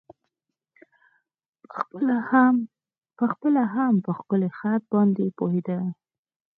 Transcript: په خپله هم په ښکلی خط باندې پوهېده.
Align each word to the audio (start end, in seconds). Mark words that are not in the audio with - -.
په 3.17 3.23
خپله 3.31 3.63
هم 3.75 3.93
په 4.05 4.11
ښکلی 4.17 4.49
خط 4.57 4.83
باندې 4.93 5.25
پوهېده. 5.37 5.79